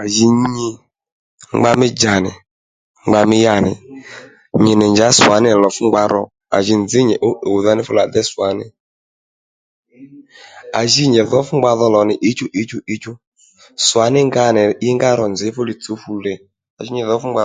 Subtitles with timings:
[0.00, 0.70] À ji nu nyi
[1.56, 2.32] ngba mí djǎnì
[3.06, 3.72] ngba mí yǎnì
[4.64, 6.22] nyì nì njǎ swà ni lò fú ngba ro
[6.56, 8.64] à ji nzǐ nyi ǔw ǔdha ní fú lò à déy swà ní
[10.78, 13.12] à ji nyì dhǒ fú ngba dho lò nì ǐchú ǐchú ǐchú
[13.86, 16.32] swàní nga nì inga ro nzǐ fúli tsǔw fule
[16.78, 17.42] a jì nyi lòw fú ngba